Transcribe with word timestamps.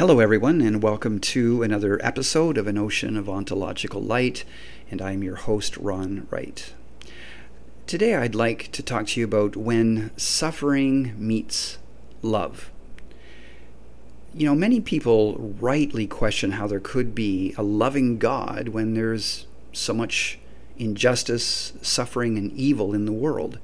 Hello, 0.00 0.18
everyone, 0.18 0.62
and 0.62 0.82
welcome 0.82 1.18
to 1.18 1.62
another 1.62 2.00
episode 2.02 2.56
of 2.56 2.66
An 2.66 2.78
Ocean 2.78 3.18
of 3.18 3.28
Ontological 3.28 4.00
Light. 4.00 4.46
And 4.90 5.02
I'm 5.02 5.22
your 5.22 5.36
host, 5.36 5.76
Ron 5.76 6.26
Wright. 6.30 6.72
Today, 7.86 8.14
I'd 8.14 8.34
like 8.34 8.72
to 8.72 8.82
talk 8.82 9.08
to 9.08 9.20
you 9.20 9.26
about 9.26 9.56
when 9.56 10.10
suffering 10.16 11.14
meets 11.18 11.76
love. 12.22 12.70
You 14.32 14.46
know, 14.46 14.54
many 14.54 14.80
people 14.80 15.54
rightly 15.60 16.06
question 16.06 16.52
how 16.52 16.66
there 16.66 16.80
could 16.80 17.14
be 17.14 17.54
a 17.58 17.62
loving 17.62 18.16
God 18.16 18.68
when 18.68 18.94
there's 18.94 19.46
so 19.74 19.92
much 19.92 20.38
injustice, 20.78 21.74
suffering, 21.82 22.38
and 22.38 22.50
evil 22.52 22.94
in 22.94 23.04
the 23.04 23.12
world. 23.12 23.58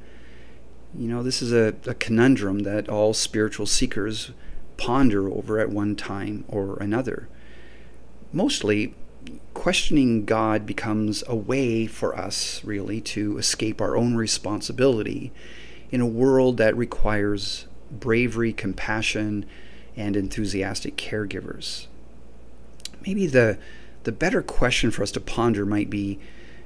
You 0.94 1.08
know, 1.08 1.22
this 1.22 1.40
is 1.40 1.50
a, 1.50 1.74
a 1.86 1.94
conundrum 1.94 2.58
that 2.64 2.90
all 2.90 3.14
spiritual 3.14 3.64
seekers 3.64 4.32
ponder 4.76 5.30
over 5.30 5.58
at 5.58 5.70
one 5.70 5.96
time 5.96 6.44
or 6.48 6.76
another. 6.78 7.28
Mostly, 8.32 8.94
questioning 9.54 10.24
God 10.24 10.66
becomes 10.66 11.24
a 11.26 11.34
way 11.34 11.86
for 11.86 12.16
us, 12.16 12.62
really, 12.64 13.00
to 13.02 13.38
escape 13.38 13.80
our 13.80 13.96
own 13.96 14.14
responsibility 14.14 15.32
in 15.90 16.00
a 16.00 16.06
world 16.06 16.56
that 16.58 16.76
requires 16.76 17.66
bravery, 17.90 18.52
compassion, 18.52 19.46
and 19.96 20.16
enthusiastic 20.16 20.96
caregivers. 20.96 21.86
Maybe 23.06 23.26
the, 23.26 23.58
the 24.04 24.12
better 24.12 24.42
question 24.42 24.90
for 24.90 25.02
us 25.02 25.12
to 25.12 25.20
ponder 25.20 25.64
might 25.64 25.90
be 25.90 26.18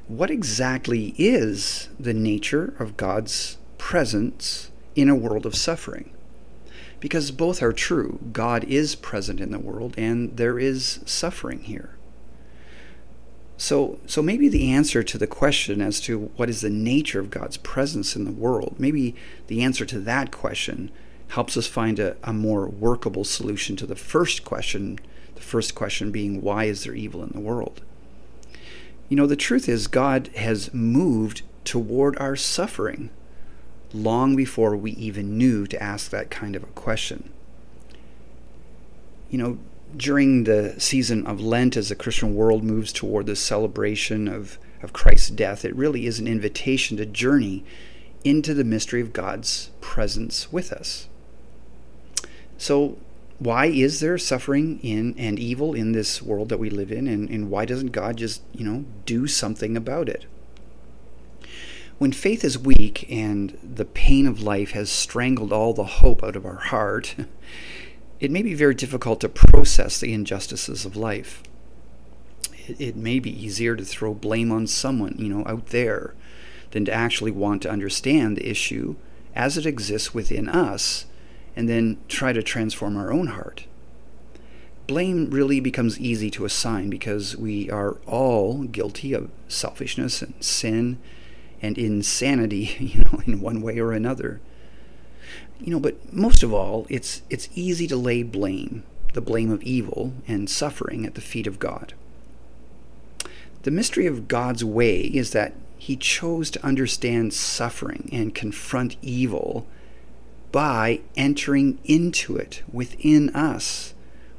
what 0.09 0.31
exactly 0.31 1.15
is 1.17 1.89
the 1.99 2.15
nature 2.15 2.75
of 2.79 2.97
God's 2.97 3.59
presence 3.79 4.71
in 4.97 5.09
a 5.09 5.15
world 5.15 5.47
of 5.47 5.55
suffering? 5.55 6.11
Because 7.01 7.31
both 7.31 7.63
are 7.63 7.73
true. 7.73 8.21
God 8.33 8.65
is 8.65 8.95
present 8.95 9.41
in 9.41 9.51
the 9.51 9.59
world 9.59 9.95
and 9.97 10.37
there 10.37 10.59
is 10.59 11.01
suffering 11.07 11.61
here. 11.61 11.97
So, 13.57 13.99
so 14.07 14.23
maybe 14.23 14.49
the 14.49 14.71
answer 14.71 15.03
to 15.03 15.19
the 15.19 15.27
question 15.27 15.83
as 15.83 16.01
to 16.03 16.31
what 16.37 16.49
is 16.49 16.61
the 16.61 16.71
nature 16.71 17.21
of 17.21 17.31
God's 17.31 17.59
presence 17.59 18.17
in 18.17 18.25
the 18.25 18.33
world, 18.33 18.77
maybe 18.79 19.15
the 19.49 19.63
answer 19.63 19.85
to 19.85 19.99
that 20.01 20.31
question 20.31 20.91
helps 21.29 21.57
us 21.57 21.67
find 21.67 21.99
a, 21.99 22.17
a 22.25 22.33
more 22.33 22.67
workable 22.69 23.25
solution 23.25 23.77
to 23.77 23.87
the 23.87 23.97
first 23.97 24.45
question, 24.45 24.99
the 25.35 25.43
first 25.43 25.75
question 25.75 26.11
being, 26.11 26.41
why 26.41 26.65
is 26.65 26.85
there 26.85 26.95
evil 26.95 27.23
in 27.23 27.31
the 27.31 27.41
world? 27.41 27.83
You 29.09 29.17
know, 29.17 29.27
the 29.27 29.37
truth 29.37 29.69
is, 29.69 29.87
God 29.87 30.29
has 30.37 30.73
moved 30.73 31.43
toward 31.65 32.17
our 32.19 32.37
suffering 32.37 33.11
long 33.93 34.37
before 34.37 34.77
we 34.77 34.93
even 34.93 35.37
knew 35.37 35.67
to 35.67 35.83
ask 35.83 36.11
that 36.11 36.31
kind 36.31 36.55
of 36.57 36.63
a 36.63 36.69
question. 36.69 37.31
You 39.29 39.39
know, 39.39 39.59
during 39.97 40.45
the 40.45 40.75
season 40.79 41.27
of 41.27 41.41
Lent, 41.41 41.77
as 41.77 41.89
the 41.89 41.95
Christian 41.95 42.35
world 42.35 42.63
moves 42.63 42.93
toward 42.93 43.27
the 43.27 43.37
celebration 43.37 44.29
of, 44.29 44.59
of 44.83 44.93
Christ's 44.93 45.31
death, 45.31 45.65
it 45.65 45.75
really 45.75 46.07
is 46.07 46.19
an 46.19 46.29
invitation 46.29 46.97
to 46.97 47.07
journey 47.07 47.65
into 48.25 48.55
the 48.55 48.65
mystery 48.65 49.01
of 49.01 49.13
God's 49.13 49.71
presence 49.81 50.53
with 50.53 50.73
us. 50.73 51.09
So, 52.59 52.99
why 53.39 53.67
is 53.67 54.01
there 54.01 54.19
suffering 54.19 54.79
in 54.83 55.15
and 55.17 55.39
evil 55.39 55.73
in 55.73 55.93
this 55.93 56.21
world 56.21 56.51
that 56.51 56.59
we 56.59 56.69
live 56.69 56.93
in, 56.93 57.07
and, 57.09 57.31
and 57.31 57.51
why 57.51 57.65
doesn't 57.65 57.93
God 57.93 58.19
just, 58.19 58.43
you 58.53 58.65
know, 58.65 58.85
do 59.07 59.27
something 59.27 59.79
about 59.79 60.11
it? 60.11 60.27
When 62.01 62.13
faith 62.13 62.45
is 62.45 62.59
weak 62.59 63.05
and 63.11 63.59
the 63.63 63.85
pain 63.85 64.27
of 64.27 64.41
life 64.41 64.71
has 64.71 64.89
strangled 64.89 65.53
all 65.53 65.75
the 65.75 65.85
hope 65.85 66.25
out 66.25 66.35
of 66.35 66.47
our 66.47 66.57
heart, 66.57 67.15
it 68.21 68.31
may 68.31 68.41
be 68.41 68.55
very 68.55 68.75
difficult 68.75 69.21
to 69.21 69.29
process 69.29 70.01
the 70.01 70.15
injustices 70.15 70.87
of 70.87 70.97
life. 70.97 71.43
It, 72.67 72.81
it 72.81 72.97
may 72.97 73.19
be 73.19 73.31
easier 73.31 73.77
to 73.77 73.85
throw 73.85 74.15
blame 74.15 74.51
on 74.51 74.67
someone, 74.67 75.17
you 75.19 75.29
know, 75.29 75.45
out 75.47 75.67
there 75.67 76.15
than 76.71 76.87
to 76.87 76.93
actually 76.93 77.33
want 77.33 77.61
to 77.63 77.71
understand 77.71 78.39
the 78.39 78.49
issue 78.49 78.97
as 79.37 79.59
it 79.59 79.67
exists 79.67 80.15
within 80.15 80.49
us 80.49 81.05
and 81.55 81.69
then 81.69 81.99
try 82.09 82.33
to 82.33 82.43
transform 82.43 82.97
our 82.97 83.13
own 83.13 83.27
heart. 83.27 83.67
Blame 84.87 85.29
really 85.29 85.61
becomes 85.61 86.01
easy 86.01 86.31
to 86.31 86.47
assign 86.47 86.89
because 86.89 87.37
we 87.37 87.71
are 87.71 87.99
all 88.07 88.63
guilty 88.63 89.13
of 89.13 89.31
selfishness 89.49 90.23
and 90.23 90.33
sin 90.41 90.99
and 91.63 91.79
insanity, 91.79 92.77
you 92.79 93.03
know, 93.05 93.23
in 93.27 93.41
one 93.41 93.61
way 93.61 93.79
or 93.79 93.93
another. 93.93 94.41
You 95.61 95.73
know, 95.73 95.81
but 95.81 96.13
most 96.13 96.43
of 96.43 96.55
all, 96.55 96.87
it's 96.89 97.23
it's 97.29 97.49
easy 97.55 97.87
to 97.89 97.97
lay 97.97 98.23
blame, 98.23 98.83
the 99.13 99.21
blame 99.21 99.51
of 99.51 99.63
evil 99.63 100.15
and 100.27 100.49
suffering 100.49 101.05
at 101.05 101.15
the 101.15 101.21
feet 101.21 101.47
of 101.47 101.59
God. 101.59 101.95
The 103.63 103.71
mystery 103.71 104.07
of 104.07 104.27
God's 104.27 104.65
way 104.65 105.01
is 105.01 105.33
that 105.33 105.53
he 105.77 105.97
chose 105.97 106.51
to 106.51 106.65
understand 106.65 107.35
suffering 107.35 108.09
and 108.13 108.35
confront 108.35 108.97
evil 109.03 109.67
by 110.53 111.01
entering 111.17 111.79
into 111.85 112.37
it 112.37 112.63
within 112.73 113.29
us 113.31 113.95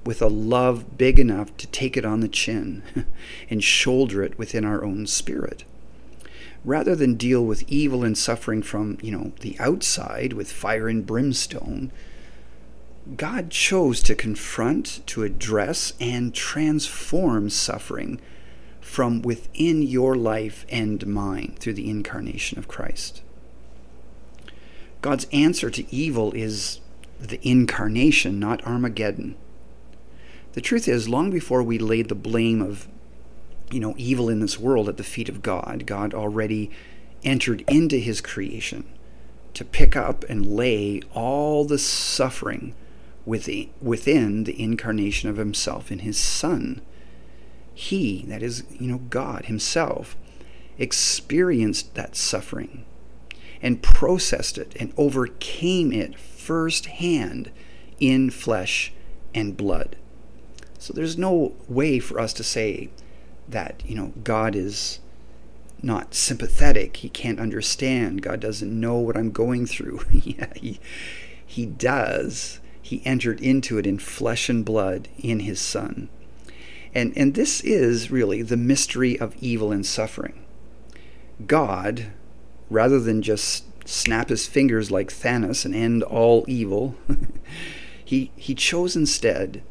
with 0.06 0.22
a 0.22 0.28
love 0.28 0.98
big 0.98 1.20
enough 1.20 1.56
to 1.58 1.68
take 1.68 1.96
it 1.96 2.06
on 2.06 2.22
the 2.22 2.28
chin 2.28 2.84
and 3.50 3.64
shoulder 3.64 4.24
it 4.24 4.38
within 4.38 4.66
our 4.66 4.84
own 4.84 5.06
spirit 5.06 5.64
rather 6.64 6.96
than 6.96 7.16
deal 7.16 7.44
with 7.44 7.64
evil 7.68 8.04
and 8.04 8.18
suffering 8.18 8.62
from, 8.62 8.98
you 9.02 9.12
know, 9.12 9.34
the 9.40 9.56
outside 9.60 10.34
with 10.34 10.52
fire 10.52 10.88
and 10.88 11.06
brimstone, 11.06 11.92
God 13.18 13.50
chose 13.50 14.04
to 14.04 14.16
confront, 14.16 15.06
to 15.08 15.24
address, 15.24 15.94
and 16.00 16.34
transform 16.36 17.50
suffering 17.50 18.22
from 18.80 19.22
within 19.22 19.82
your 19.82 20.16
life 20.16 20.66
and 20.70 21.06
mine 21.08 21.56
through 21.60 21.74
the 21.74 21.90
incarnation 21.90 22.60
of 22.60 22.68
Christ. 22.68 23.22
God's 25.02 25.26
answer 25.32 25.72
to 25.72 25.96
evil 25.96 26.32
is 26.34 26.80
the 27.20 27.40
incarnation, 27.48 28.40
not 28.40 28.66
Armageddon. 28.66 29.36
The 30.54 30.62
truth 30.62 30.88
is, 30.88 31.10
long 31.10 31.32
before 31.32 31.64
we 31.64 31.80
laid 31.80 32.10
the 32.10 32.16
blame 32.16 32.62
of 32.62 32.88
you 33.72 33.80
know, 33.80 33.96
evil 33.98 34.30
in 34.30 34.40
this 34.40 34.60
world 34.60 34.90
at 34.90 34.98
the 34.98 35.04
feet 35.04 35.30
of 35.30 35.42
God. 35.42 35.86
God 35.86 36.14
already 36.14 36.70
entered 37.24 37.64
into 37.68 37.98
his 37.98 38.22
creation 38.22 38.86
to 39.54 39.66
pick 39.66 39.96
up 39.96 40.24
and 40.30 40.46
lay 40.46 41.02
all 41.14 41.66
the 41.66 41.78
suffering 41.78 42.74
within, 43.26 43.70
within 43.82 44.44
the 44.46 44.62
incarnation 44.62 45.30
of 45.30 45.38
himself 45.38 45.92
in 45.92 46.00
his 46.00 46.18
Son. 46.18 46.82
He, 47.74 48.24
that 48.24 48.44
is, 48.44 48.64
you 48.80 48.88
know, 48.88 49.00
God 49.10 49.46
himself, 49.46 50.16
experienced 50.78 51.96
that 51.96 52.16
suffering 52.16 52.86
and 53.62 53.84
processed 53.84 54.58
it 54.58 54.76
and 54.80 54.94
overcame 54.98 55.92
it 55.92 56.20
firsthand 56.20 57.52
in 58.00 58.30
flesh 58.30 58.92
and 59.34 59.56
blood. 59.56 59.96
So 60.80 60.94
there's 60.94 61.18
no 61.18 61.54
way 61.68 62.00
for 62.00 62.20
us 62.20 62.34
to 62.34 62.44
say, 62.44 62.90
that 63.52 63.84
you 63.86 63.96
know 63.96 64.14
God 64.24 64.56
is 64.56 65.00
not 65.84 66.14
sympathetic. 66.14 66.98
He 66.98 67.10
can't 67.10 67.40
understand. 67.40 68.22
God 68.22 68.40
doesn't 68.40 68.80
know 68.80 68.98
what 68.98 69.18
I'm 69.18 69.32
going 69.32 69.66
through. 69.66 70.02
yeah, 70.12 70.54
he 70.56 70.80
he 71.46 71.66
does. 71.66 72.60
He 72.82 73.02
entered 73.06 73.40
into 73.42 73.78
it 73.78 73.88
in 73.88 74.00
flesh 74.00 74.50
and 74.50 74.66
blood 74.66 75.08
in 75.18 75.42
his 75.42 75.60
son. 75.60 76.10
And 76.94 77.14
and 77.16 77.34
this 77.36 77.62
is 77.62 78.12
really 78.12 78.42
the 78.42 78.58
mystery 78.58 79.20
of 79.20 79.36
evil 79.40 79.72
and 79.72 79.86
suffering. 79.86 80.44
God, 81.48 82.08
rather 82.70 83.00
than 83.00 83.22
just 83.22 83.66
snap 83.88 84.30
his 84.30 84.48
fingers 84.48 84.92
like 84.92 85.10
Thanos 85.10 85.66
and 85.66 85.74
end 85.74 86.04
all 86.04 86.46
evil, 86.48 86.96
he 88.06 88.32
he 88.36 88.54
chose 88.54 88.96
instead 88.96 89.64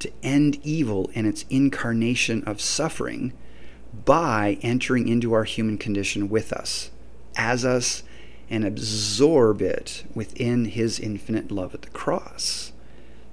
to 0.00 0.12
end 0.22 0.58
evil 0.62 1.10
and 1.14 1.26
its 1.26 1.44
incarnation 1.50 2.42
of 2.44 2.60
suffering 2.60 3.32
by 4.04 4.58
entering 4.62 5.08
into 5.08 5.32
our 5.32 5.44
human 5.44 5.78
condition 5.78 6.28
with 6.28 6.52
us, 6.52 6.90
as 7.36 7.64
us, 7.64 8.02
and 8.48 8.64
absorb 8.64 9.60
it 9.60 10.04
within 10.14 10.66
his 10.66 11.00
infinite 11.00 11.50
love 11.50 11.74
at 11.74 11.82
the 11.82 11.90
cross. 11.90 12.72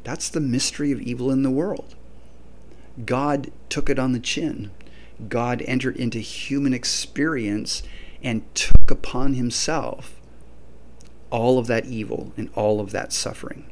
That's 0.04 0.30
the 0.30 0.40
mystery 0.40 0.92
of 0.92 1.02
evil 1.02 1.32
in 1.32 1.44
the 1.44 1.52
world. 1.52 1.96
God 3.06 3.52
took 3.70 3.90
it 3.90 4.00
on 4.00 4.12
the 4.12 4.20
chin. 4.20 4.72
God 5.30 5.62
entered 5.66 5.98
into 5.98 6.20
human 6.20 6.74
experience 6.74 7.84
and 8.22 8.44
took 8.56 8.90
upon 8.90 9.34
himself 9.34 10.20
all 11.30 11.58
of 11.58 11.68
that 11.68 11.86
evil 11.86 12.32
and 12.38 12.50
all 12.56 12.80
of 12.80 12.92
that 12.92 13.12
suffering. 13.12 13.66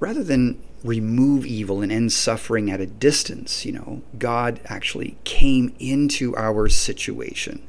Rather 0.00 0.22
than 0.22 0.60
remove 0.84 1.44
evil 1.44 1.82
and 1.82 1.90
end 1.90 2.12
suffering 2.12 2.70
at 2.70 2.80
a 2.80 2.86
distance. 2.86 3.64
You 3.64 3.72
know, 3.72 4.02
God 4.18 4.60
actually 4.66 5.16
came 5.24 5.74
into 5.78 6.36
our 6.36 6.68
situation 6.68 7.66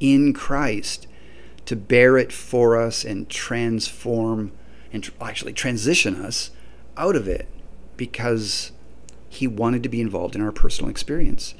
in 0.00 0.32
Christ 0.32 1.06
to 1.66 1.76
bear 1.76 2.16
it 2.16 2.32
for 2.32 2.80
us 2.80 3.04
and 3.04 3.28
transform 3.28 4.52
and 4.92 5.10
actually 5.20 5.52
transition 5.52 6.16
us 6.16 6.50
out 6.96 7.14
of 7.14 7.28
it 7.28 7.46
because 7.96 8.72
he 9.28 9.46
wanted 9.46 9.82
to 9.82 9.88
be 9.88 10.00
involved 10.00 10.34
in 10.34 10.40
our 10.40 10.52
personal 10.52 10.90
experience. 10.90 11.54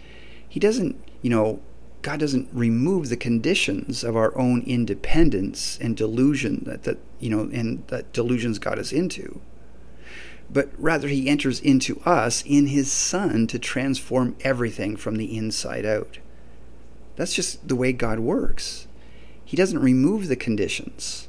He 0.48 0.58
doesn't, 0.58 0.96
you 1.20 1.30
know, 1.30 1.60
God 2.00 2.20
doesn't 2.20 2.48
remove 2.52 3.08
the 3.08 3.16
conditions 3.16 4.02
of 4.02 4.16
our 4.16 4.36
own 4.38 4.62
independence 4.62 5.78
and 5.80 5.96
delusion 5.96 6.62
that, 6.64 6.84
that 6.84 6.98
you 7.18 7.28
know, 7.28 7.40
and 7.52 7.86
that 7.88 8.12
delusions 8.12 8.58
got 8.58 8.78
us 8.78 8.92
into. 8.92 9.40
But 10.50 10.70
rather, 10.78 11.08
he 11.08 11.28
enters 11.28 11.60
into 11.60 12.00
us 12.00 12.42
in 12.46 12.68
his 12.68 12.90
Son 12.90 13.46
to 13.48 13.58
transform 13.58 14.36
everything 14.40 14.96
from 14.96 15.16
the 15.16 15.36
inside 15.36 15.84
out. 15.84 16.18
That's 17.16 17.34
just 17.34 17.66
the 17.66 17.76
way 17.76 17.92
God 17.92 18.20
works. 18.20 18.86
He 19.44 19.56
doesn't 19.56 19.80
remove 19.80 20.28
the 20.28 20.36
conditions, 20.36 21.28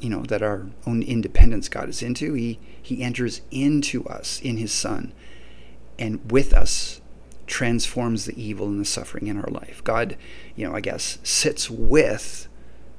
you 0.00 0.10
know, 0.10 0.22
that 0.22 0.42
our 0.42 0.66
own 0.86 1.02
independence 1.02 1.68
got 1.68 1.88
us 1.88 2.02
into. 2.02 2.34
He 2.34 2.58
he 2.80 3.02
enters 3.02 3.42
into 3.50 4.06
us 4.06 4.40
in 4.40 4.56
his 4.56 4.72
Son, 4.72 5.12
and 5.98 6.30
with 6.30 6.52
us 6.52 7.00
transforms 7.46 8.24
the 8.24 8.42
evil 8.42 8.66
and 8.66 8.80
the 8.80 8.84
suffering 8.84 9.26
in 9.26 9.38
our 9.38 9.50
life. 9.50 9.82
God, 9.84 10.16
you 10.56 10.66
know, 10.66 10.74
I 10.74 10.80
guess, 10.80 11.18
sits 11.22 11.70
with 11.70 12.48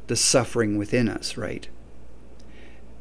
the 0.07 0.15
suffering 0.15 0.77
within 0.77 1.07
us, 1.09 1.37
right? 1.37 1.67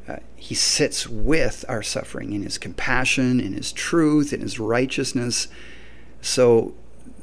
Uh, 0.08 0.16
he 0.36 0.54
sits 0.54 1.06
with 1.06 1.64
our 1.68 1.82
suffering 1.82 2.32
in 2.32 2.42
his 2.42 2.56
compassion, 2.56 3.40
in 3.40 3.52
his 3.52 3.72
truth, 3.72 4.32
in 4.32 4.40
his 4.40 4.58
righteousness, 4.58 5.48
so 6.22 6.74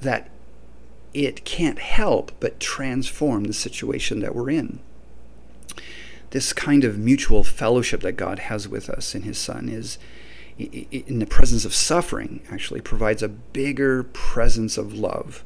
that 0.02 0.30
it 1.14 1.44
can't 1.46 1.80
help 1.80 2.32
but 2.40 2.60
transform 2.60 3.46
the 3.46 3.54
situation 3.54 4.20
that 4.20 4.36
we're 4.36 4.50
in. 4.50 4.80
This 6.30 6.54
kind 6.54 6.84
of 6.84 6.98
mutual 6.98 7.44
fellowship 7.44 8.02
that 8.02 8.14
God 8.14 8.40
has 8.40 8.68
with 8.68 8.90
us 8.90 9.16
in 9.16 9.24
his 9.24 9.38
Son 9.38 9.70
is 9.70 9.98
in 10.58 11.20
the 11.20 11.26
presence 11.26 11.66
of 11.66 11.74
suffering, 11.74 12.42
actually 12.50 12.82
provides 12.82 13.22
a 13.22 13.28
bigger 13.28 14.04
presence 14.04 14.78
of 14.78 14.94
love 14.94 15.44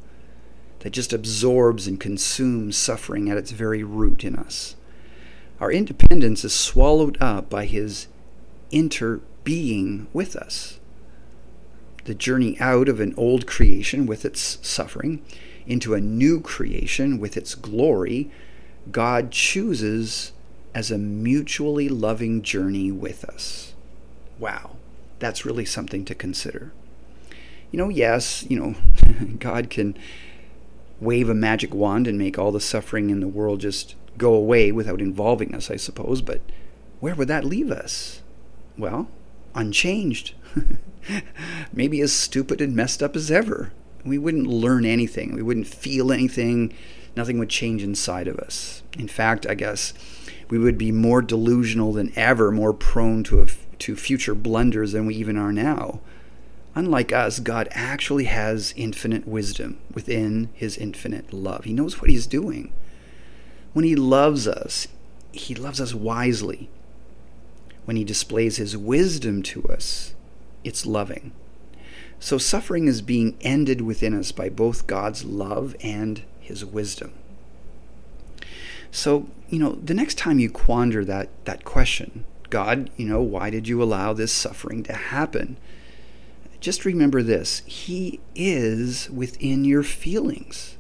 that 0.80 0.92
just 0.92 1.14
absorbs 1.14 1.88
and 1.88 2.00
consumes 2.00 2.78
suffering 2.78 3.30
at 3.30 3.38
its 3.38 3.52
very 3.52 3.84
root 3.84 4.24
in 4.24 4.36
us. 4.36 4.76
Our 5.60 5.72
independence 5.72 6.44
is 6.44 6.54
swallowed 6.54 7.18
up 7.22 7.50
by 7.50 7.66
His 7.66 8.08
interbeing 8.72 10.08
with 10.14 10.36
us. 10.36 10.80
The 12.06 12.16
journey 12.16 12.60
out 12.60 12.90
of 12.90 13.00
an 13.00 13.14
old 13.18 13.46
creation 13.46 14.06
with 14.06 14.26
its 14.26 14.58
suffering 14.62 15.24
into 15.68 15.94
a 15.94 16.02
new 16.02 16.42
creation 16.42 17.20
with 17.20 17.38
its 17.38 17.56
glory, 17.56 18.32
God 18.92 19.32
chooses 19.32 20.32
as 20.74 20.92
a 20.92 20.98
mutually 20.98 21.90
loving 21.90 22.42
journey 22.42 22.92
with 22.92 23.24
us. 23.26 23.74
Wow 24.40 24.78
that's 25.20 25.46
really 25.46 25.66
something 25.66 26.06
to 26.06 26.16
consider. 26.16 26.72
You 27.72 27.78
know, 27.78 27.90
yes, 27.90 28.46
you 28.50 28.60
know, 28.60 28.76
God 29.40 29.70
can 29.70 29.98
wave 31.00 31.30
a 31.30 31.36
magic 31.36 31.74
wand 31.74 32.08
and 32.08 32.18
make 32.18 32.40
all 32.40 32.52
the 32.52 32.60
suffering 32.60 33.10
in 33.10 33.20
the 33.20 33.28
world 33.28 33.62
just 33.62 33.96
go 34.20 34.36
away 34.36 34.72
without 34.72 35.02
involving 35.02 35.56
us, 35.56 35.72
I 35.72 35.78
suppose, 35.78 36.22
but 36.22 36.42
where 37.00 37.16
would 37.16 37.28
that 37.30 37.44
leave 37.44 37.72
us? 37.72 38.22
Well, 38.78 39.10
unchanged. 39.56 40.36
Maybe 41.74 42.02
as 42.02 42.14
stupid 42.14 42.62
and 42.62 42.76
messed 42.76 43.02
up 43.02 43.16
as 43.16 43.32
ever. 43.32 43.72
We 44.06 44.18
wouldn't 44.18 44.48
learn 44.48 44.86
anything. 44.86 45.34
We 45.34 45.42
wouldn't 45.42 45.68
feel 45.68 46.12
anything. 46.12 46.74
Nothing 47.16 47.40
would 47.40 47.50
change 47.50 47.84
inside 47.84 48.28
of 48.28 48.38
us. 48.38 48.84
In 48.98 49.08
fact, 49.08 49.48
I 49.48 49.56
guess 49.56 49.94
we 50.50 50.60
would 50.60 50.78
be 50.78 50.92
more 50.92 51.22
delusional 51.22 51.94
than 51.94 52.14
ever, 52.16 52.52
more 52.52 52.74
prone 52.74 53.24
to 53.26 53.48
to 53.80 53.96
future 53.96 54.36
blunders 54.36 54.92
than 54.92 55.06
we 55.06 55.16
even 55.16 55.38
are 55.38 55.54
now. 55.54 56.02
Unlike 56.76 57.14
us, 57.14 57.40
God 57.40 57.68
actually 57.72 58.26
has 58.26 58.74
infinite 58.76 59.28
wisdom 59.28 59.80
within 59.94 60.50
his 60.54 60.78
infinite 60.78 61.34
love. 61.34 61.64
He 61.64 61.74
knows 61.74 62.02
what 62.02 62.10
he's 62.10 62.28
doing. 62.28 62.74
When 63.74 63.86
he 63.86 63.96
loves 63.96 64.48
us, 64.48 64.88
he 65.32 65.56
loves 65.56 65.80
us 65.80 65.94
wisely. 65.94 66.70
When 67.86 67.96
he 67.96 68.04
displays 68.04 68.58
his 68.58 68.78
wisdom 68.78 69.42
to 69.44 69.64
us, 69.66 70.14
it's 70.64 70.86
loving. 70.86 71.32
So 72.20 72.38
suffering 72.38 72.88
is 72.88 73.02
being 73.02 73.38
ended 73.42 73.82
within 73.82 74.14
us 74.14 74.32
by 74.32 74.50
both 74.50 74.88
God's 74.88 75.24
love 75.24 75.76
and 75.82 76.24
his 76.40 76.66
wisdom. 76.66 77.14
So, 78.92 79.28
you 79.50 79.60
know, 79.60 79.74
the 79.74 79.94
next 79.94 80.18
time 80.18 80.40
you 80.40 80.50
quander 80.50 81.06
that, 81.06 81.30
that 81.46 81.64
question, 81.64 82.26
God, 82.50 82.90
you 82.98 83.06
know, 83.08 83.22
why 83.22 83.50
did 83.50 83.68
you 83.68 83.82
allow 83.82 84.14
this 84.14 84.32
suffering 84.32 84.84
to 84.84 84.94
happen? 84.94 85.58
Just 86.60 86.86
remember 86.86 87.24
this 87.24 87.60
He 87.66 88.20
is 88.36 89.10
within 89.10 89.64
your 89.64 89.84
feelings, 89.84 90.76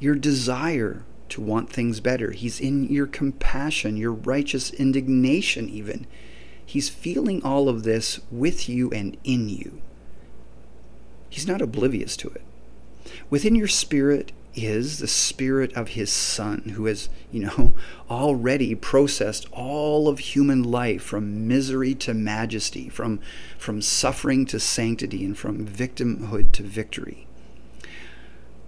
your 0.00 0.14
desire 0.14 1.02
to 1.34 1.40
want 1.40 1.68
things 1.68 1.98
better. 1.98 2.30
He's 2.30 2.60
in 2.60 2.84
your 2.84 3.08
compassion, 3.08 3.96
your 3.96 4.12
righteous 4.12 4.70
indignation, 4.70 5.68
even. 5.68 6.06
He's 6.64 6.88
feeling 6.88 7.42
all 7.42 7.68
of 7.68 7.82
this 7.82 8.20
with 8.30 8.68
you 8.68 8.88
and 8.92 9.16
in 9.24 9.48
you. 9.48 9.82
He's 11.28 11.48
not 11.48 11.60
oblivious 11.60 12.16
to 12.18 12.28
it. 12.28 12.42
Within 13.30 13.56
your 13.56 13.66
spirit 13.66 14.30
is 14.54 15.00
the 15.00 15.08
spirit 15.08 15.72
of 15.72 15.88
his 15.88 16.12
son 16.12 16.74
who 16.76 16.86
has, 16.86 17.08
you 17.32 17.40
know, 17.40 17.74
already 18.08 18.76
processed 18.76 19.48
all 19.50 20.06
of 20.06 20.20
human 20.20 20.62
life 20.62 21.02
from 21.02 21.48
misery 21.48 21.96
to 21.96 22.14
majesty, 22.14 22.88
from, 22.88 23.18
from 23.58 23.82
suffering 23.82 24.46
to 24.46 24.60
sanctity, 24.60 25.24
and 25.24 25.36
from 25.36 25.66
victimhood 25.66 26.52
to 26.52 26.62
victory. 26.62 27.26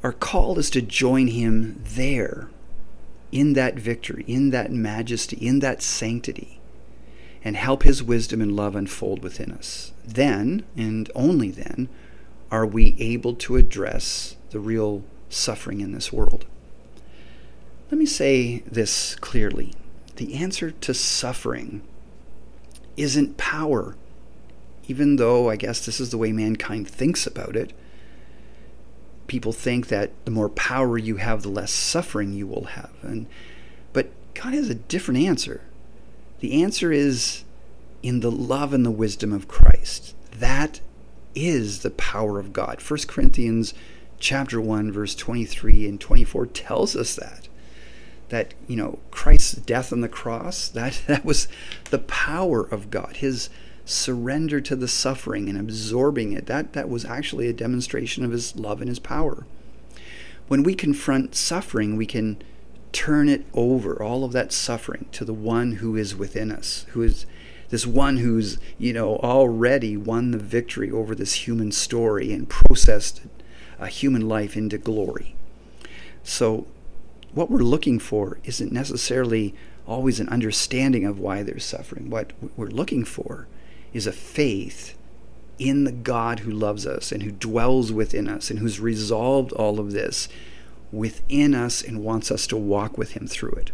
Our 0.02 0.12
call 0.12 0.58
is 0.58 0.68
to 0.70 0.82
join 0.82 1.28
him 1.28 1.80
there, 1.94 2.48
in 3.32 3.54
that 3.54 3.76
victory, 3.76 4.24
in 4.26 4.50
that 4.50 4.72
majesty, 4.72 5.36
in 5.36 5.60
that 5.60 5.82
sanctity, 5.82 6.60
and 7.42 7.56
help 7.56 7.82
his 7.82 8.02
wisdom 8.02 8.40
and 8.40 8.54
love 8.54 8.74
unfold 8.74 9.22
within 9.22 9.52
us. 9.52 9.92
Then, 10.04 10.64
and 10.76 11.10
only 11.14 11.50
then, 11.50 11.88
are 12.50 12.66
we 12.66 12.96
able 12.98 13.34
to 13.34 13.56
address 13.56 14.36
the 14.50 14.60
real 14.60 15.02
suffering 15.28 15.80
in 15.80 15.92
this 15.92 16.12
world. 16.12 16.46
Let 17.90 17.98
me 17.98 18.06
say 18.06 18.62
this 18.66 19.14
clearly 19.16 19.74
the 20.16 20.34
answer 20.34 20.70
to 20.70 20.94
suffering 20.94 21.82
isn't 22.96 23.36
power, 23.36 23.96
even 24.88 25.16
though 25.16 25.50
I 25.50 25.56
guess 25.56 25.84
this 25.84 26.00
is 26.00 26.10
the 26.10 26.18
way 26.18 26.32
mankind 26.32 26.88
thinks 26.88 27.26
about 27.26 27.54
it. 27.54 27.72
People 29.26 29.52
think 29.52 29.88
that 29.88 30.12
the 30.24 30.30
more 30.30 30.48
power 30.48 30.98
you 30.98 31.16
have, 31.16 31.42
the 31.42 31.48
less 31.48 31.72
suffering 31.72 32.32
you 32.32 32.46
will 32.46 32.64
have. 32.64 32.92
And, 33.02 33.26
but 33.92 34.10
God 34.34 34.54
has 34.54 34.68
a 34.68 34.74
different 34.74 35.20
answer. 35.20 35.62
The 36.40 36.62
answer 36.62 36.92
is 36.92 37.44
in 38.02 38.20
the 38.20 38.30
love 38.30 38.72
and 38.72 38.84
the 38.84 38.90
wisdom 38.90 39.32
of 39.32 39.48
Christ. 39.48 40.14
That 40.32 40.80
is 41.34 41.80
the 41.80 41.90
power 41.90 42.38
of 42.38 42.52
God. 42.52 42.80
1 42.80 43.00
Corinthians 43.06 43.74
chapter 44.18 44.60
1 44.60 44.92
verse 44.92 45.14
23 45.14 45.86
and 45.88 46.00
24 46.00 46.46
tells 46.46 46.96
us 46.96 47.14
that 47.16 47.48
that 48.28 48.54
you 48.66 48.76
know 48.76 48.98
Christ's 49.10 49.52
death 49.52 49.92
on 49.92 50.00
the 50.00 50.08
cross 50.08 50.68
that 50.68 51.02
that 51.06 51.24
was 51.24 51.48
the 51.90 51.98
power 51.98 52.62
of 52.62 52.90
God 52.90 53.16
his 53.16 53.50
surrender 53.86 54.60
to 54.60 54.76
the 54.76 54.88
suffering 54.88 55.48
and 55.48 55.58
absorbing 55.58 56.32
it 56.32 56.46
that 56.46 56.74
that 56.74 56.88
was 56.88 57.04
actually 57.04 57.48
a 57.48 57.52
demonstration 57.52 58.24
of 58.24 58.32
his 58.32 58.54
love 58.56 58.80
and 58.80 58.88
his 58.88 58.98
power 58.98 59.46
when 60.48 60.62
we 60.62 60.74
confront 60.74 61.34
suffering 61.34 61.96
we 61.96 62.06
can 62.06 62.36
turn 62.92 63.28
it 63.28 63.46
over 63.54 64.02
all 64.02 64.24
of 64.24 64.32
that 64.32 64.52
suffering 64.52 65.06
to 65.12 65.24
the 65.24 65.34
one 65.34 65.72
who 65.72 65.96
is 65.96 66.14
within 66.14 66.52
us 66.52 66.84
who 66.90 67.02
is 67.02 67.24
this 67.68 67.86
one 67.86 68.18
who's 68.18 68.58
you 68.78 68.92
know 68.92 69.16
already 69.16 69.96
won 69.96 70.30
the 70.30 70.38
victory 70.38 70.90
over 70.90 71.14
this 71.14 71.46
human 71.46 71.72
story 71.72 72.32
and 72.32 72.48
processed 72.48 73.22
a 73.78 73.88
human 73.88 74.28
life 74.28 74.56
into 74.56 74.78
glory. 74.78 75.34
So, 76.22 76.66
what 77.32 77.50
we're 77.50 77.58
looking 77.58 77.98
for 77.98 78.38
isn't 78.44 78.72
necessarily 78.72 79.54
always 79.86 80.18
an 80.20 80.28
understanding 80.28 81.04
of 81.04 81.18
why 81.18 81.42
there's 81.42 81.64
suffering. 81.64 82.10
What 82.10 82.32
we're 82.56 82.68
looking 82.68 83.04
for 83.04 83.46
is 83.92 84.06
a 84.06 84.12
faith 84.12 84.96
in 85.58 85.84
the 85.84 85.92
God 85.92 86.40
who 86.40 86.50
loves 86.50 86.86
us 86.86 87.12
and 87.12 87.22
who 87.22 87.30
dwells 87.30 87.92
within 87.92 88.28
us 88.28 88.50
and 88.50 88.58
who's 88.58 88.80
resolved 88.80 89.52
all 89.52 89.80
of 89.80 89.92
this 89.92 90.28
within 90.92 91.54
us 91.54 91.82
and 91.82 92.04
wants 92.04 92.30
us 92.30 92.46
to 92.48 92.56
walk 92.56 92.98
with 92.98 93.12
Him 93.12 93.26
through 93.26 93.52
it. 93.52 93.70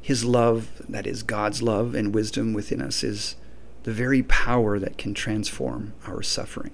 His 0.00 0.24
love, 0.24 0.70
that 0.88 1.06
is 1.06 1.22
God's 1.22 1.62
love 1.62 1.94
and 1.94 2.14
wisdom 2.14 2.52
within 2.52 2.80
us, 2.80 3.04
is 3.04 3.36
the 3.84 3.92
very 3.92 4.22
power 4.22 4.78
that 4.78 4.98
can 4.98 5.14
transform 5.14 5.92
our 6.06 6.22
suffering. 6.22 6.72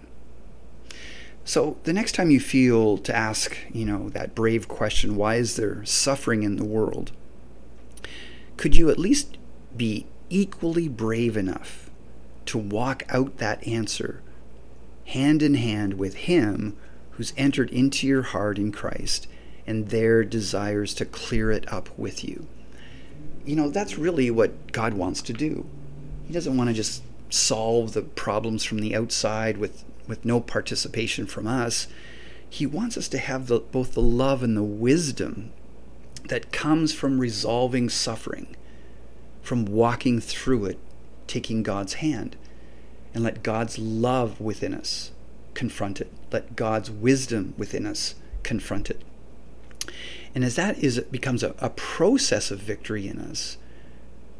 So 1.45 1.77
the 1.85 1.93
next 1.93 2.13
time 2.13 2.31
you 2.31 2.41
feel 2.41 2.99
to 2.99 3.15
ask, 3.15 3.57
you 3.73 3.85
know, 3.85 4.09
that 4.11 4.35
brave 4.35 4.67
question, 4.67 5.15
why 5.15 5.37
is 5.37 5.57
there 5.57 5.85
suffering 5.85 6.43
in 6.43 6.57
the 6.57 6.65
world? 6.65 7.13
Could 8.57 8.75
you 8.75 8.91
at 8.91 8.99
least 8.99 9.39
be 9.77 10.07
equally 10.29 10.89
brave 10.89 11.37
enough 11.37 11.91
to 12.47 12.59
walk 12.59 13.03
out 13.09 13.39
that 13.39 13.67
answer 13.67 14.23
hand 15.07 15.43
in 15.43 15.55
hand 15.55 15.95
with 15.95 16.15
Him 16.15 16.77
who's 17.13 17.33
entered 17.37 17.71
into 17.71 18.07
your 18.07 18.23
heart 18.23 18.59
in 18.59 18.73
Christ 18.73 19.27
and 19.67 19.89
there 19.89 20.23
desires 20.25 20.95
to 20.95 21.05
clear 21.05 21.51
it 21.51 21.71
up 21.73 21.89
with 21.99 22.25
you. 22.25 22.47
You 23.45 23.57
know, 23.57 23.71
that's 23.71 23.99
really 23.99 24.31
what 24.31 24.73
God 24.73 24.95
wants 24.95 25.23
to 25.23 25.33
do. 25.33 25.67
He 26.27 26.33
doesn't 26.33 26.57
want 26.57 26.69
to 26.69 26.75
just 26.75 27.03
solve 27.31 27.93
the 27.93 28.03
problems 28.03 28.65
from 28.65 28.79
the 28.79 28.95
outside 28.95 29.57
with, 29.57 29.85
with 30.07 30.25
no 30.25 30.41
participation 30.41 31.27
from 31.27 31.47
us. 31.47 31.89
He 32.49 32.67
wants 32.67 32.97
us 32.97 33.09
to 33.09 33.19
have 33.19 33.47
the, 33.47 33.61
both 33.61 33.95
the 33.95 34.03
love 34.03 34.43
and 34.43 34.57
the 34.57 34.63
wisdom 34.63 35.53
that 36.29 36.53
comes 36.53 36.93
from 36.93 37.19
resolving 37.19 37.89
suffering, 37.89 38.57
from 39.43 39.65
walking 39.65 40.21
through 40.21 40.67
it, 40.67 40.79
taking 41.27 41.63
God's 41.63 41.95
hand, 41.95 42.37
and 43.15 43.25
let 43.25 43.43
God's 43.43 43.79
love 43.79 44.41
within 44.41 44.75
us 44.75 45.11
confront 45.55 46.01
it. 46.01 46.13
Let 46.31 46.57
God's 46.57 46.91
wisdom 46.91 47.55
within 47.57 47.87
us 47.87 48.15
confront 48.43 48.91
it. 48.91 49.03
And 50.35 50.45
as 50.45 50.57
that 50.57 50.79
is 50.79 51.01
becomes 51.01 51.43
a, 51.43 51.55
a 51.59 51.71
process 51.71 52.51
of 52.51 52.59
victory 52.59 53.09
in 53.09 53.19
us, 53.19 53.57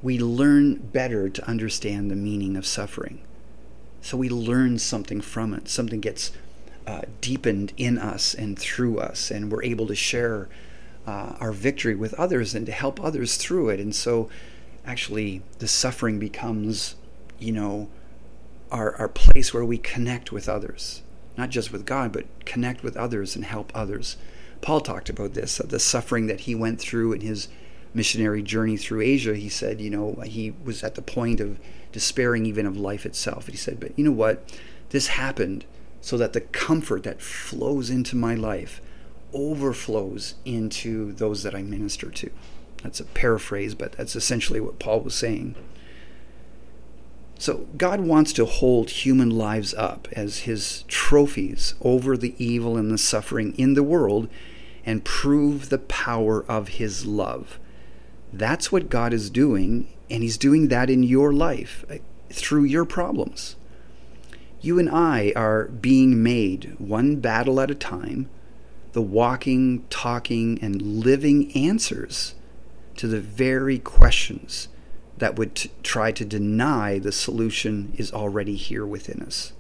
we 0.03 0.19
learn 0.19 0.75
better 0.75 1.29
to 1.29 1.49
understand 1.49 2.11
the 2.11 2.17
meaning 2.17 2.57
of 2.57 2.67
suffering. 2.67 3.23
So 4.03 4.17
we 4.17 4.29
learn 4.29 4.79
something 4.79 5.21
from 5.21 5.55
it. 5.55 5.69
Something 5.69 6.01
gets 6.01 6.33
uh, 6.87 7.03
deepened 7.21 7.73
in 7.77 7.99
us 7.99 8.35
and 8.35 8.59
through 8.59 8.99
us, 8.99 9.31
and 9.31 9.51
we're 9.51 9.65
able 9.65 9.87
to 9.87 9.95
share 9.95 10.49
uh, 11.07 11.35
our 11.41 11.53
victory 11.53 11.95
with 11.95 12.15
others 12.15 12.55
and 12.55 12.67
to 12.67 12.73
help 12.73 13.03
others 13.03 13.37
through 13.37 13.71
it. 13.71 13.81
And 13.81 13.95
so, 13.95 14.29
actually, 14.87 15.43
the 15.59 15.69
suffering 15.69 16.19
becomes, 16.19 16.95
you 17.39 17.53
know, 17.53 17.89
our, 18.71 18.95
our 18.97 19.09
place 19.09 19.53
where 19.53 19.65
we 19.65 19.79
connect 19.79 20.33
with 20.33 20.49
others, 20.49 21.03
not 21.37 21.51
just 21.51 21.73
with 21.73 21.85
God, 21.85 22.13
but 22.13 22.27
connect 22.45 22.83
with 22.83 22.97
others 22.97 23.37
and 23.37 23.45
help 23.45 23.73
others. 23.75 24.17
Paul 24.61 24.81
talked 24.81 25.09
about 25.09 25.35
this, 25.35 25.59
the 25.59 25.79
suffering 25.79 26.27
that 26.27 26.41
he 26.41 26.55
went 26.55 26.81
through 26.81 27.13
in 27.13 27.21
his 27.21 27.49
missionary 27.95 28.43
journey 28.43 28.77
through 28.77 29.01
Asia. 29.01 29.35
He 29.35 29.49
said, 29.49 29.81
you 29.81 29.91
know, 29.91 30.21
he 30.25 30.55
was 30.65 30.83
at 30.83 30.95
the 30.95 31.03
point 31.03 31.41
of 31.41 31.59
despairing 31.93 32.47
even 32.47 32.67
of 32.67 32.77
life 32.77 33.07
itself. 33.07 33.47
He 33.47 33.57
said, 33.57 33.81
but 33.81 33.97
you 33.99 34.05
know 34.05 34.13
what? 34.13 34.57
This 34.91 35.09
happened 35.09 35.65
so 36.01 36.17
that 36.19 36.33
the 36.33 36.41
comfort 36.41 37.03
that 37.05 37.23
flows 37.23 37.91
into 37.91 38.15
my 38.17 38.35
life 38.35 38.81
overflows 39.33 40.35
into 40.45 41.13
those 41.13 41.43
that 41.43 41.55
I 41.55 41.63
minister 41.63 42.11
to. 42.11 42.31
That's 42.83 43.01
a 43.01 43.05
paraphrase, 43.05 43.75
but 43.75 43.93
that's 43.93 44.17
essentially 44.17 44.61
what 44.61 44.79
Paul 44.79 45.01
was 45.01 45.15
saying. 45.15 45.55
So, 47.39 47.67
God 47.77 48.01
wants 48.01 48.33
to 48.35 48.47
hold 48.47 48.89
human 48.89 49.31
lives 49.31 49.75
up 49.75 50.09
as 50.13 50.41
his 50.41 50.85
trophies 50.89 51.75
over 51.83 52.17
the 52.17 52.35
evil 52.39 52.79
and 52.79 52.91
the 52.91 52.97
suffering 52.97 53.55
in 53.59 53.75
the 53.75 53.83
world 53.83 54.29
and 54.87 55.05
prove 55.05 55.69
the 55.69 55.79
power 55.79 56.45
of 56.49 56.69
his 56.69 57.05
love. 57.05 57.59
That's 58.33 58.73
what 58.73 58.89
God 58.89 59.13
is 59.13 59.29
doing, 59.29 59.89
and 60.09 60.23
he's 60.23 60.39
doing 60.39 60.69
that 60.69 60.89
in 60.89 61.03
your 61.03 61.33
life 61.33 61.85
uh, 61.91 61.97
through 62.31 62.65
your 62.65 62.87
problems. 62.87 63.57
You 64.63 64.79
and 64.79 64.89
I 64.89 65.33
are 65.37 65.67
being 65.67 66.23
made 66.23 66.75
one 66.79 67.17
battle 67.17 67.61
at 67.61 67.71
a 67.71 67.75
time, 67.75 68.31
the 68.93 69.03
walking, 69.03 69.85
talking, 69.91 70.59
and 70.63 70.81
living 70.81 71.53
answers 71.53 72.35
to 72.97 73.07
the 73.07 73.21
very 73.21 73.79
questions 73.79 74.69
that 75.19 75.37
would 75.37 75.55
t- 75.55 75.71
try 75.83 76.13
to 76.13 76.25
deny 76.25 76.99
the 76.99 77.13
solution 77.13 77.93
is 77.97 78.13
already 78.13 78.55
here 78.55 78.85
within 78.85 79.23
us. 79.23 79.53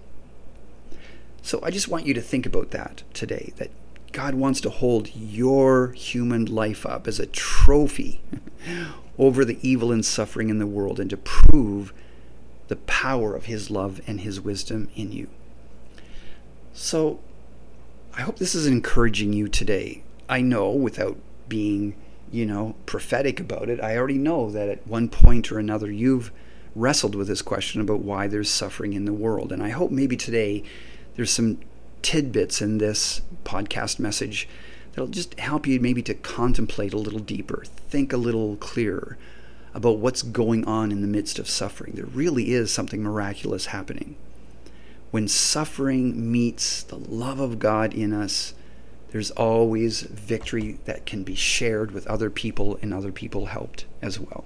So 1.42 1.60
I 1.62 1.70
just 1.70 1.88
want 1.88 2.06
you 2.06 2.14
to 2.14 2.20
think 2.20 2.44
about 2.44 2.72
that 2.72 3.02
today 3.14 3.52
that 3.56 3.70
God 4.12 4.34
wants 4.34 4.60
to 4.62 4.70
hold 4.70 5.14
your 5.14 5.92
human 5.92 6.44
life 6.46 6.84
up 6.84 7.06
as 7.06 7.20
a 7.20 7.26
trophy 7.26 8.20
over 9.18 9.44
the 9.44 9.58
evil 9.62 9.92
and 9.92 10.04
suffering 10.04 10.48
in 10.48 10.58
the 10.58 10.66
world 10.66 10.98
and 10.98 11.10
to 11.10 11.16
prove 11.16 11.92
the 12.68 12.76
power 12.76 13.34
of 13.34 13.44
His 13.44 13.70
love 13.70 14.00
and 14.06 14.20
His 14.20 14.40
wisdom 14.40 14.88
in 14.94 15.12
you. 15.12 15.28
So 16.72 17.20
I 18.14 18.22
hope 18.22 18.38
this 18.38 18.54
is 18.54 18.66
encouraging 18.66 19.32
you 19.32 19.48
today. 19.48 20.02
I 20.28 20.40
know 20.40 20.70
without 20.70 21.16
being 21.48 21.94
you 22.30 22.46
know, 22.46 22.74
prophetic 22.86 23.40
about 23.40 23.68
it, 23.68 23.80
I 23.80 23.96
already 23.96 24.18
know 24.18 24.50
that 24.50 24.68
at 24.68 24.86
one 24.86 25.08
point 25.08 25.50
or 25.52 25.58
another 25.58 25.90
you've 25.90 26.30
wrestled 26.74 27.14
with 27.14 27.28
this 27.28 27.42
question 27.42 27.80
about 27.80 28.00
why 28.00 28.26
there's 28.26 28.50
suffering 28.50 28.92
in 28.92 29.06
the 29.06 29.12
world. 29.12 29.52
And 29.52 29.62
I 29.62 29.70
hope 29.70 29.90
maybe 29.90 30.16
today 30.16 30.62
there's 31.14 31.30
some 31.30 31.58
tidbits 32.02 32.60
in 32.60 32.78
this 32.78 33.22
podcast 33.44 33.98
message 33.98 34.48
that'll 34.92 35.08
just 35.08 35.38
help 35.40 35.66
you 35.66 35.80
maybe 35.80 36.02
to 36.02 36.14
contemplate 36.14 36.92
a 36.92 36.98
little 36.98 37.20
deeper, 37.20 37.64
think 37.66 38.12
a 38.12 38.18
little 38.18 38.56
clearer 38.56 39.16
about 39.74 39.98
what's 39.98 40.22
going 40.22 40.64
on 40.64 40.90
in 40.90 41.02
the 41.02 41.06
midst 41.06 41.38
of 41.38 41.48
suffering. 41.48 41.92
There 41.94 42.06
really 42.06 42.52
is 42.52 42.72
something 42.72 43.02
miraculous 43.02 43.66
happening. 43.66 44.16
When 45.10 45.28
suffering 45.28 46.30
meets 46.30 46.82
the 46.82 46.96
love 46.96 47.40
of 47.40 47.58
God 47.58 47.94
in 47.94 48.12
us, 48.12 48.54
there's 49.16 49.30
always 49.30 50.02
victory 50.02 50.78
that 50.84 51.06
can 51.06 51.24
be 51.24 51.34
shared 51.34 51.90
with 51.90 52.06
other 52.06 52.28
people 52.28 52.78
and 52.82 52.92
other 52.92 53.10
people 53.10 53.46
helped 53.46 53.86
as 54.02 54.20
well. 54.20 54.44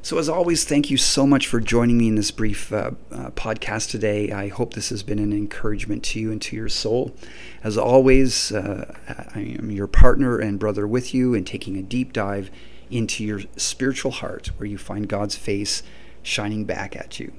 So, 0.00 0.16
as 0.16 0.28
always, 0.28 0.64
thank 0.64 0.92
you 0.92 0.96
so 0.96 1.26
much 1.26 1.48
for 1.48 1.58
joining 1.58 1.98
me 1.98 2.06
in 2.06 2.14
this 2.14 2.30
brief 2.30 2.72
uh, 2.72 2.92
uh, 3.10 3.30
podcast 3.30 3.90
today. 3.90 4.30
I 4.30 4.46
hope 4.46 4.74
this 4.74 4.90
has 4.90 5.02
been 5.02 5.18
an 5.18 5.32
encouragement 5.32 6.04
to 6.04 6.20
you 6.20 6.30
and 6.30 6.40
to 6.42 6.54
your 6.54 6.68
soul. 6.68 7.16
As 7.64 7.76
always, 7.76 8.52
uh, 8.52 8.94
I 9.34 9.40
am 9.58 9.72
your 9.72 9.88
partner 9.88 10.38
and 10.38 10.60
brother 10.60 10.86
with 10.86 11.12
you 11.12 11.34
in 11.34 11.44
taking 11.44 11.76
a 11.76 11.82
deep 11.82 12.12
dive 12.12 12.52
into 12.92 13.24
your 13.24 13.40
spiritual 13.56 14.12
heart 14.12 14.52
where 14.56 14.68
you 14.68 14.78
find 14.78 15.08
God's 15.08 15.34
face 15.34 15.82
shining 16.22 16.64
back 16.64 16.94
at 16.94 17.18
you. 17.18 17.32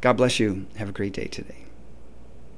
God 0.00 0.14
bless 0.14 0.40
you. 0.40 0.64
Have 0.76 0.88
a 0.88 0.92
great 0.92 1.12
day 1.12 1.26
today. 1.26 1.63